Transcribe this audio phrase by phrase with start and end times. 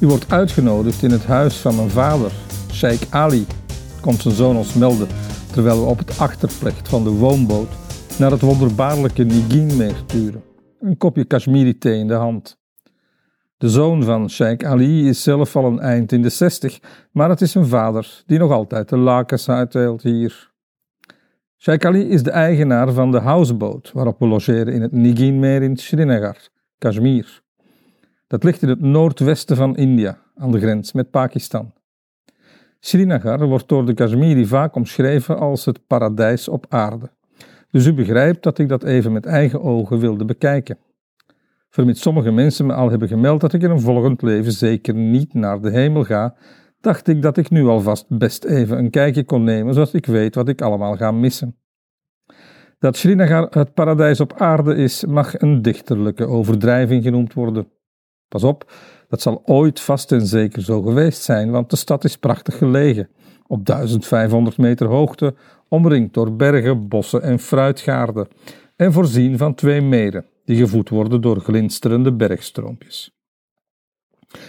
[0.00, 2.32] U wordt uitgenodigd in het huis van mijn vader,
[2.72, 3.46] Sheikh Ali,
[4.00, 5.08] komt zijn zoon ons melden
[5.52, 7.68] terwijl we op het achterplecht van de woonboot
[8.18, 10.42] naar het wonderbaarlijke Nigin-meer turen.
[10.80, 12.58] Een kopje Kashmiri thee in de hand.
[13.56, 16.78] De zoon van Sheikh Ali is zelf al een eind in de zestig,
[17.12, 20.52] maar het is zijn vader die nog altijd de lakens uitdeelt hier.
[21.56, 25.76] Sheikh Ali is de eigenaar van de houseboat waarop we logeren in het Nigin-meer in
[25.76, 27.46] Srinagar, Kashmir.
[28.28, 31.72] Dat ligt in het noordwesten van India, aan de grens met Pakistan.
[32.80, 37.10] Srinagar wordt door de Kashmiri vaak omschreven als het paradijs op aarde.
[37.70, 40.78] Dus u begrijpt dat ik dat even met eigen ogen wilde bekijken.
[41.70, 45.34] Vermits sommige mensen me al hebben gemeld dat ik in een volgend leven zeker niet
[45.34, 46.36] naar de hemel ga,
[46.80, 50.34] dacht ik dat ik nu alvast best even een kijkje kon nemen, zodat ik weet
[50.34, 51.56] wat ik allemaal ga missen.
[52.78, 57.66] Dat Srinagar het paradijs op aarde is, mag een dichterlijke overdrijving genoemd worden.
[58.28, 58.72] Pas op,
[59.08, 63.08] dat zal ooit vast en zeker zo geweest zijn, want de stad is prachtig gelegen,
[63.46, 65.34] op 1500 meter hoogte,
[65.68, 68.28] omringd door bergen, bossen en fruitgaarden,
[68.76, 73.16] en voorzien van twee meren, die gevoed worden door glinsterende bergstroompjes.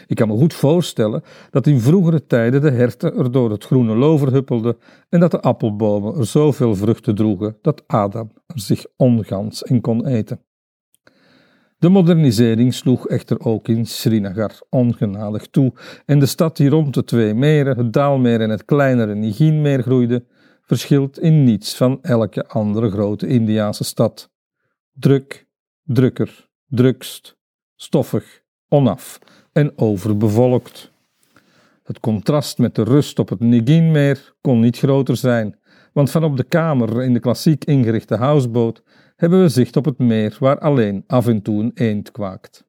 [0.07, 3.95] Ik kan me goed voorstellen dat in vroegere tijden de herten er door het groene
[3.95, 4.77] lover huppelden
[5.09, 10.05] en dat de appelbomen er zoveel vruchten droegen dat Adam er zich ongans in kon
[10.05, 10.41] eten.
[11.79, 15.73] De modernisering sloeg echter ook in Srinagar ongenadig toe
[16.05, 20.25] en de stad die rond de twee meren, het Daalmeer en het kleinere Niginmeer groeide,
[20.61, 24.31] verschilt in niets van elke andere grote Indiaanse stad.
[24.93, 25.47] Druk,
[25.83, 27.37] drukker, drukst,
[27.75, 29.19] stoffig, onaf
[29.51, 30.91] en overbevolkt.
[31.83, 35.59] Het contrast met de rust op het Niginmeer kon niet groter zijn,
[35.93, 38.83] want van op de kamer in de klassiek ingerichte houseboot
[39.19, 42.67] hebben we zicht op het meer waar alleen af en toe een eend kwaakt.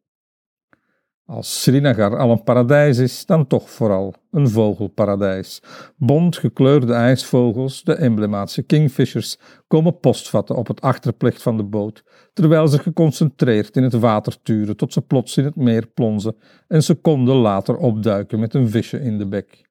[1.25, 5.63] Als Srinagar al een paradijs is, dan toch vooral een vogelparadijs.
[5.97, 12.69] Bont gekleurde ijsvogels, de emblematische kingfishers, komen postvatten op het achterplecht van de boot, terwijl
[12.69, 16.37] ze geconcentreerd in het water turen tot ze plots in het meer plonzen
[16.69, 19.69] en seconden later opduiken met een visje in de bek.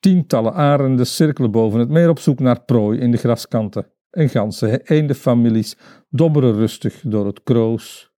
[0.00, 4.80] Tientallen arenden cirkelen boven het meer op zoek naar prooi in de graskanten en ganse
[4.84, 5.76] eendenfamilies
[6.10, 8.12] dobberen rustig door het kroos.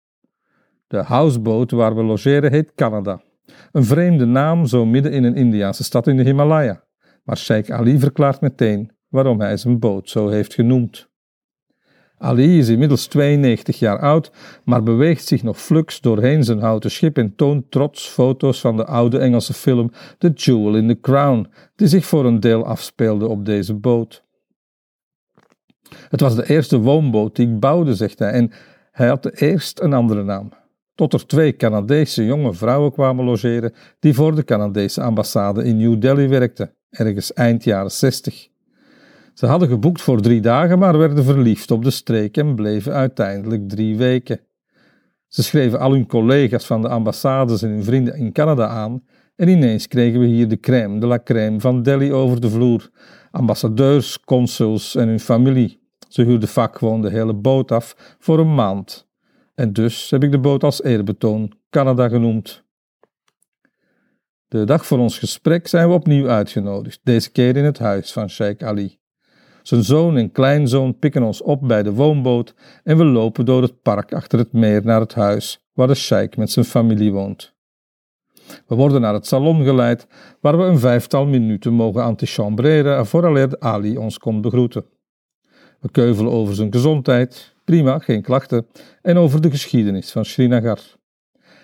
[0.86, 3.22] De houseboat waar we logeren heet Canada.
[3.72, 6.84] Een vreemde naam zo midden in een Indiase stad in de Himalaya.
[7.24, 11.08] Maar Sheikh Ali verklaart meteen waarom hij zijn boot zo heeft genoemd.
[12.18, 14.32] Ali is inmiddels 92 jaar oud,
[14.64, 18.84] maar beweegt zich nog flux doorheen zijn houten schip en toont trots foto's van de
[18.84, 23.44] oude Engelse film The Jewel in the Crown, die zich voor een deel afspeelde op
[23.44, 24.24] deze boot.
[26.08, 28.50] Het was de eerste woonboot die ik bouwde, zegt hij, en
[28.90, 30.52] hij had eerst een andere naam.
[30.94, 36.00] Tot er twee Canadese jonge vrouwen kwamen logeren die voor de Canadese ambassade in New
[36.00, 38.48] Delhi werkten, ergens eind jaren 60.
[39.34, 43.68] Ze hadden geboekt voor drie dagen, maar werden verliefd op de streek en bleven uiteindelijk
[43.68, 44.40] drie weken.
[45.26, 49.02] Ze schreven al hun collega's van de ambassades en hun vrienden in Canada aan
[49.40, 52.90] en ineens kregen we hier de crème de la crème van Delhi over de vloer.
[53.30, 55.80] Ambassadeurs, consuls en hun familie.
[56.08, 59.08] Ze huurden vaak gewoon de hele boot af voor een maand.
[59.54, 62.64] En dus heb ik de boot als eerbetoon Canada genoemd.
[64.48, 68.30] De dag voor ons gesprek zijn we opnieuw uitgenodigd, deze keer in het huis van
[68.30, 68.98] Sheikh Ali.
[69.62, 73.82] Zijn zoon en kleinzoon pikken ons op bij de woonboot en we lopen door het
[73.82, 77.58] park achter het meer naar het huis waar de sheik met zijn familie woont.
[78.66, 80.06] We worden naar het salon geleid,
[80.40, 84.84] waar we een vijftal minuten mogen antichambreren vooraleer Ali ons komt begroeten.
[85.80, 88.66] We keuvelen over zijn gezondheid, prima, geen klachten,
[89.02, 90.80] en over de geschiedenis van Srinagar.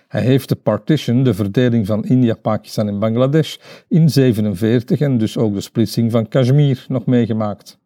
[0.08, 3.56] Hij heeft de partition, de verdeling van India, Pakistan en Bangladesh,
[3.88, 7.78] in 47 en dus ook de splitsing van Kashmir nog meegemaakt.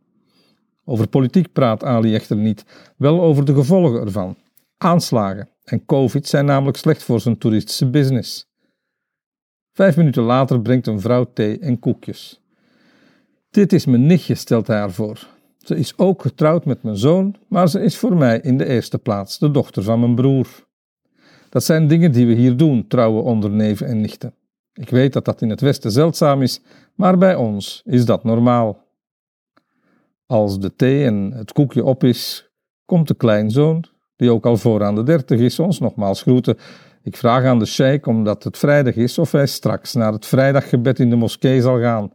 [0.85, 2.65] Over politiek praat Ali echter niet,
[2.97, 4.37] wel over de gevolgen ervan.
[4.79, 8.50] Aanslagen en COVID zijn namelijk slecht voor zijn toeristische business.
[9.81, 12.41] Vijf minuten later brengt een vrouw thee en koekjes.
[13.51, 15.29] Dit is mijn nichtje, stelt hij haar voor.
[15.59, 18.99] Ze is ook getrouwd met mijn zoon, maar ze is voor mij in de eerste
[18.99, 20.47] plaats de dochter van mijn broer.
[21.49, 24.35] Dat zijn dingen die we hier doen, trouwen onder neven en nichten.
[24.73, 26.61] Ik weet dat dat in het Westen zeldzaam is,
[26.95, 28.85] maar bij ons is dat normaal.
[30.27, 32.51] Als de thee en het koekje op is,
[32.85, 33.85] komt de kleinzoon,
[34.17, 36.59] die ook al voor aan de dertig is, ons nogmaals groeten.
[37.11, 40.99] Ik vraag aan de sheik, omdat het vrijdag is, of hij straks naar het vrijdaggebed
[40.99, 42.11] in de moskee zal gaan.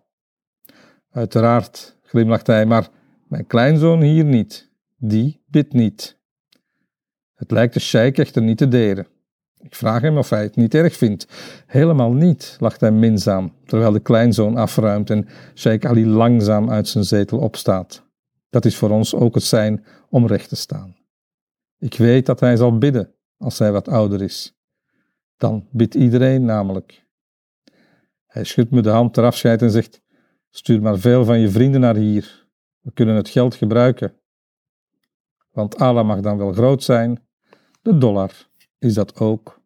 [1.11, 2.87] Uiteraard, glimlacht hij, maar
[3.27, 4.71] mijn kleinzoon hier niet.
[4.97, 6.19] Die bidt niet.
[7.33, 9.07] Het lijkt de sheik echter niet te deren.
[9.57, 11.27] Ik vraag hem of hij het niet erg vindt.
[11.65, 17.03] Helemaal niet, lacht hij minzaam, terwijl de kleinzoon afruimt en Sheikh Ali langzaam uit zijn
[17.03, 18.03] zetel opstaat.
[18.49, 20.95] Dat is voor ons ook het zijn om recht te staan.
[21.79, 24.54] Ik weet dat hij zal bidden als hij wat ouder is.
[25.37, 27.05] Dan bidt iedereen namelijk.
[28.25, 30.01] Hij schudt me de hand ter afscheid en zegt:
[30.49, 32.47] Stuur maar veel van je vrienden naar hier.
[32.79, 34.13] We kunnen het geld gebruiken.
[35.51, 37.27] Want Allah mag dan wel groot zijn,
[37.81, 38.49] de dollar
[38.79, 39.63] is dat ook.